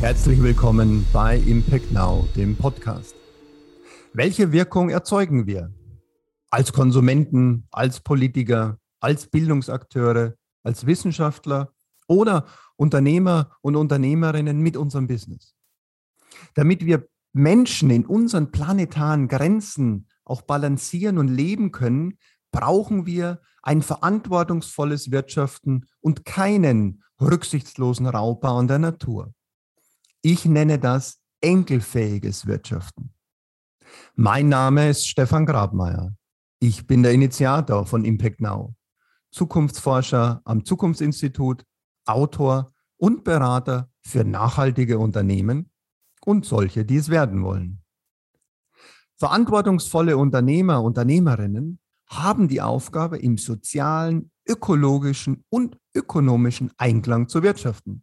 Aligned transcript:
Herzlich 0.00 0.40
willkommen 0.40 1.04
bei 1.12 1.38
Impact 1.38 1.90
Now, 1.90 2.28
dem 2.36 2.56
Podcast. 2.56 3.16
Welche 4.12 4.52
Wirkung 4.52 4.90
erzeugen 4.90 5.48
wir? 5.48 5.74
Als 6.50 6.72
Konsumenten, 6.72 7.66
als 7.72 7.98
Politiker, 7.98 8.78
als 9.00 9.26
Bildungsakteure, 9.26 10.34
als 10.62 10.86
Wissenschaftler 10.86 11.72
oder 12.06 12.46
Unternehmer 12.76 13.56
und 13.60 13.74
Unternehmerinnen 13.74 14.60
mit 14.60 14.76
unserem 14.76 15.08
Business. 15.08 15.56
Damit 16.54 16.86
wir 16.86 17.08
Menschen 17.32 17.90
in 17.90 18.06
unseren 18.06 18.52
planetaren 18.52 19.26
Grenzen 19.26 20.06
auch 20.24 20.42
balancieren 20.42 21.18
und 21.18 21.26
leben 21.26 21.72
können, 21.72 22.18
brauchen 22.52 23.04
wir 23.04 23.40
ein 23.64 23.82
verantwortungsvolles 23.82 25.10
Wirtschaften 25.10 25.86
und 26.00 26.24
keinen 26.24 27.02
rücksichtslosen 27.20 28.06
Raubbau 28.06 28.58
an 28.58 28.68
der 28.68 28.78
Natur. 28.78 29.34
Ich 30.22 30.44
nenne 30.44 30.80
das 30.80 31.20
enkelfähiges 31.40 32.46
Wirtschaften. 32.46 33.14
Mein 34.16 34.48
Name 34.48 34.90
ist 34.90 35.06
Stefan 35.06 35.46
Grabmeier. 35.46 36.12
Ich 36.58 36.88
bin 36.88 37.04
der 37.04 37.12
Initiator 37.12 37.86
von 37.86 38.04
Impact 38.04 38.40
Now, 38.40 38.74
Zukunftsforscher 39.30 40.42
am 40.44 40.64
Zukunftsinstitut, 40.64 41.64
Autor 42.04 42.72
und 42.96 43.22
Berater 43.22 43.90
für 44.00 44.24
nachhaltige 44.24 44.98
Unternehmen 44.98 45.70
und 46.24 46.44
solche, 46.44 46.84
die 46.84 46.96
es 46.96 47.10
werden 47.10 47.44
wollen. 47.44 47.84
Verantwortungsvolle 49.14 50.16
Unternehmer, 50.16 50.82
Unternehmerinnen 50.82 51.78
haben 52.08 52.48
die 52.48 52.60
Aufgabe, 52.60 53.18
im 53.18 53.38
sozialen, 53.38 54.32
ökologischen 54.48 55.44
und 55.48 55.78
ökonomischen 55.94 56.72
Einklang 56.76 57.28
zu 57.28 57.44
wirtschaften. 57.44 58.02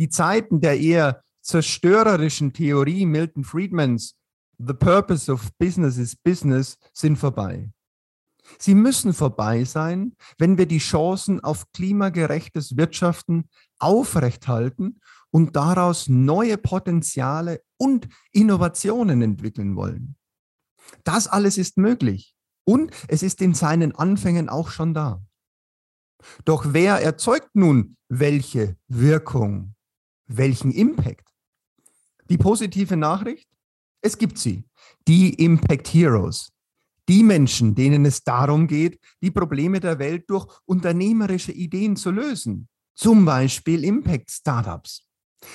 Die 0.00 0.08
Zeiten 0.08 0.62
der 0.62 0.80
eher 0.80 1.22
zerstörerischen 1.42 2.54
Theorie 2.54 3.04
Milton 3.04 3.44
Friedmans, 3.44 4.16
The 4.56 4.72
Purpose 4.72 5.30
of 5.30 5.50
Business 5.58 5.98
is 5.98 6.16
Business, 6.16 6.78
sind 6.94 7.18
vorbei. 7.18 7.70
Sie 8.58 8.74
müssen 8.74 9.12
vorbei 9.12 9.64
sein, 9.64 10.16
wenn 10.38 10.56
wir 10.56 10.64
die 10.64 10.78
Chancen 10.78 11.44
auf 11.44 11.70
klimagerechtes 11.72 12.78
Wirtschaften 12.78 13.50
aufrechthalten 13.78 15.02
und 15.32 15.54
daraus 15.54 16.08
neue 16.08 16.56
Potenziale 16.56 17.60
und 17.76 18.08
Innovationen 18.32 19.20
entwickeln 19.20 19.76
wollen. 19.76 20.16
Das 21.04 21.28
alles 21.28 21.58
ist 21.58 21.76
möglich 21.76 22.34
und 22.64 22.90
es 23.08 23.22
ist 23.22 23.42
in 23.42 23.52
seinen 23.52 23.94
Anfängen 23.94 24.48
auch 24.48 24.70
schon 24.70 24.94
da. 24.94 25.22
Doch 26.46 26.72
wer 26.72 27.02
erzeugt 27.02 27.50
nun 27.52 27.98
welche 28.08 28.78
Wirkung, 28.88 29.74
welchen 30.36 30.70
Impact? 30.70 31.28
Die 32.28 32.38
positive 32.38 32.96
Nachricht? 32.96 33.48
Es 34.02 34.16
gibt 34.16 34.38
sie, 34.38 34.64
die 35.06 35.34
Impact 35.34 35.88
Heroes, 35.88 36.52
die 37.08 37.22
Menschen, 37.22 37.74
denen 37.74 38.04
es 38.06 38.22
darum 38.22 38.66
geht, 38.66 39.00
die 39.20 39.30
Probleme 39.30 39.80
der 39.80 39.98
Welt 39.98 40.24
durch 40.28 40.46
unternehmerische 40.64 41.52
Ideen 41.52 41.96
zu 41.96 42.10
lösen, 42.10 42.68
zum 42.94 43.24
Beispiel 43.24 43.84
Impact 43.84 44.30
Startups. 44.30 45.06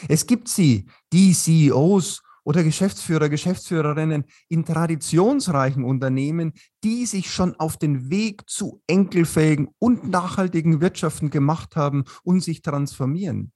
Es 0.08 0.28
gibt 0.28 0.48
sie, 0.50 0.86
die 1.14 1.34
CEOs 1.34 2.22
oder 2.44 2.64
Geschäftsführer, 2.64 3.30
Geschäftsführerinnen 3.30 4.26
in 4.50 4.66
traditionsreichen 4.66 5.84
Unternehmen, 5.84 6.54
die 6.84 7.06
sich 7.06 7.32
schon 7.32 7.56
auf 7.56 7.78
den 7.78 8.10
Weg 8.10 8.48
zu 8.50 8.82
enkelfähigen 8.88 9.70
und 9.80 10.10
nachhaltigen 10.10 10.82
Wirtschaften 10.82 11.30
gemacht 11.30 11.76
haben 11.76 12.04
und 12.24 12.42
sich 12.42 12.62
transformieren. 12.62 13.52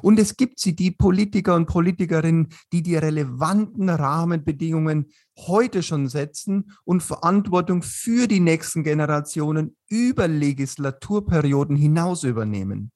Und 0.00 0.18
es 0.18 0.36
gibt 0.36 0.58
sie, 0.58 0.74
die 0.74 0.90
Politiker 0.90 1.54
und 1.54 1.66
Politikerinnen, 1.66 2.48
die 2.72 2.82
die 2.82 2.96
relevanten 2.96 3.88
Rahmenbedingungen 3.88 5.06
heute 5.38 5.82
schon 5.82 6.08
setzen 6.08 6.72
und 6.84 7.02
Verantwortung 7.02 7.82
für 7.82 8.26
die 8.28 8.40
nächsten 8.40 8.84
Generationen 8.84 9.76
über 9.88 10.28
Legislaturperioden 10.28 11.76
hinaus 11.76 12.24
übernehmen. 12.24 12.92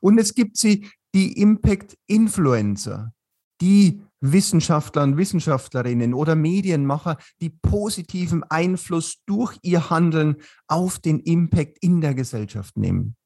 Und 0.00 0.18
es 0.18 0.34
gibt 0.34 0.56
sie, 0.56 0.88
die 1.14 1.40
Impact-Influencer, 1.40 3.12
die 3.60 4.02
Wissenschaftler 4.20 5.04
und 5.04 5.16
Wissenschaftlerinnen 5.16 6.12
oder 6.12 6.34
Medienmacher, 6.34 7.18
die 7.40 7.50
positiven 7.50 8.42
Einfluss 8.44 9.22
durch 9.26 9.56
ihr 9.62 9.90
Handeln 9.90 10.36
auf 10.66 10.98
den 10.98 11.20
Impact 11.20 11.78
in 11.80 12.00
der 12.00 12.14
Gesellschaft 12.14 12.76
nehmen. 12.76 13.16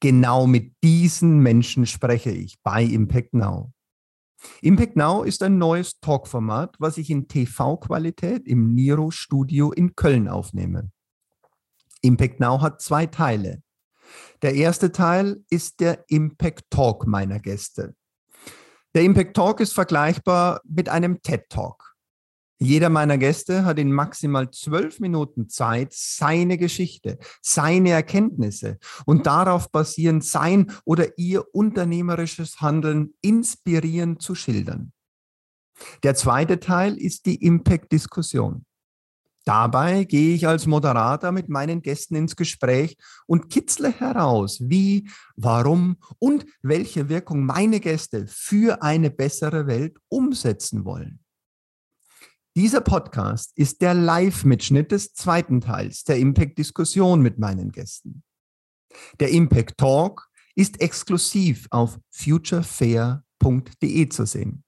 Genau 0.00 0.46
mit 0.46 0.74
diesen 0.82 1.40
Menschen 1.40 1.86
spreche 1.86 2.30
ich 2.30 2.60
bei 2.62 2.82
Impact 2.82 3.34
Now. 3.34 3.72
Impact 4.62 4.96
Now 4.96 5.22
ist 5.22 5.42
ein 5.42 5.58
neues 5.58 6.00
Talkformat, 6.00 6.76
was 6.78 6.98
ich 6.98 7.10
in 7.10 7.28
TV-Qualität 7.28 8.46
im 8.46 8.74
Niro 8.74 9.10
Studio 9.10 9.72
in 9.72 9.94
Köln 9.94 10.28
aufnehme. 10.28 10.90
Impact 12.02 12.40
Now 12.40 12.60
hat 12.62 12.80
zwei 12.80 13.06
Teile. 13.06 13.62
Der 14.42 14.54
erste 14.54 14.92
Teil 14.92 15.44
ist 15.50 15.80
der 15.80 16.04
Impact 16.08 16.70
Talk 16.70 17.06
meiner 17.06 17.38
Gäste. 17.38 17.94
Der 18.94 19.02
Impact 19.02 19.36
Talk 19.36 19.60
ist 19.60 19.74
vergleichbar 19.74 20.60
mit 20.64 20.88
einem 20.88 21.22
TED 21.22 21.48
Talk. 21.48 21.89
Jeder 22.62 22.90
meiner 22.90 23.16
Gäste 23.16 23.64
hat 23.64 23.78
in 23.78 23.90
maximal 23.90 24.50
zwölf 24.50 25.00
Minuten 25.00 25.48
Zeit, 25.48 25.94
seine 25.94 26.58
Geschichte, 26.58 27.18
seine 27.40 27.90
Erkenntnisse 27.90 28.78
und 29.06 29.26
darauf 29.26 29.70
basierend 29.72 30.24
sein 30.24 30.70
oder 30.84 31.16
ihr 31.16 31.54
unternehmerisches 31.54 32.60
Handeln 32.60 33.14
inspirierend 33.22 34.20
zu 34.20 34.34
schildern. 34.34 34.92
Der 36.02 36.14
zweite 36.14 36.60
Teil 36.60 36.98
ist 36.98 37.24
die 37.24 37.36
Impact-Diskussion. 37.36 38.66
Dabei 39.46 40.04
gehe 40.04 40.34
ich 40.34 40.46
als 40.46 40.66
Moderator 40.66 41.32
mit 41.32 41.48
meinen 41.48 41.80
Gästen 41.80 42.14
ins 42.14 42.36
Gespräch 42.36 42.98
und 43.26 43.48
kitzle 43.48 43.90
heraus, 43.90 44.58
wie, 44.60 45.08
warum 45.34 45.96
und 46.18 46.44
welche 46.60 47.08
Wirkung 47.08 47.46
meine 47.46 47.80
Gäste 47.80 48.26
für 48.28 48.82
eine 48.82 49.10
bessere 49.10 49.66
Welt 49.66 49.96
umsetzen 50.08 50.84
wollen. 50.84 51.20
Dieser 52.56 52.80
Podcast 52.80 53.52
ist 53.56 53.80
der 53.80 53.94
Live-Mitschnitt 53.94 54.90
des 54.90 55.14
zweiten 55.14 55.60
Teils 55.60 56.02
der 56.02 56.16
Impact-Diskussion 56.16 57.20
mit 57.20 57.38
meinen 57.38 57.70
Gästen. 57.70 58.24
Der 59.20 59.28
Impact 59.30 59.78
Talk 59.78 60.28
ist 60.56 60.80
exklusiv 60.80 61.68
auf 61.70 62.00
futurefair.de 62.10 64.08
zu 64.08 64.26
sehen. 64.26 64.64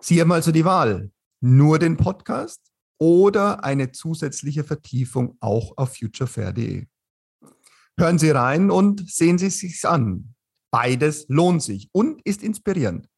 Sie 0.00 0.20
haben 0.20 0.30
also 0.30 0.52
die 0.52 0.64
Wahl, 0.64 1.10
nur 1.40 1.80
den 1.80 1.96
Podcast 1.96 2.70
oder 3.00 3.64
eine 3.64 3.90
zusätzliche 3.90 4.62
Vertiefung 4.62 5.36
auch 5.40 5.72
auf 5.76 5.96
futurefair.de. 5.96 6.86
Hören 7.98 8.18
Sie 8.18 8.30
rein 8.30 8.70
und 8.70 9.10
sehen 9.10 9.38
Sie 9.38 9.46
es 9.46 9.58
sich 9.58 9.84
an. 9.84 10.36
Beides 10.70 11.26
lohnt 11.28 11.64
sich 11.64 11.88
und 11.90 12.22
ist 12.22 12.44
inspirierend. 12.44 13.08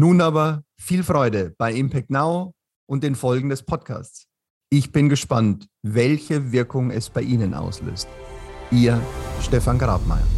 Nun 0.00 0.20
aber 0.20 0.62
viel 0.80 1.02
Freude 1.02 1.56
bei 1.58 1.72
Impact 1.72 2.08
Now 2.08 2.54
und 2.86 3.02
den 3.02 3.16
Folgen 3.16 3.48
des 3.48 3.64
Podcasts. 3.64 4.28
Ich 4.70 4.92
bin 4.92 5.08
gespannt, 5.08 5.66
welche 5.82 6.52
Wirkung 6.52 6.92
es 6.92 7.10
bei 7.10 7.22
Ihnen 7.22 7.52
auslöst. 7.52 8.06
Ihr 8.70 9.02
Stefan 9.42 9.76
Grabmeier. 9.76 10.37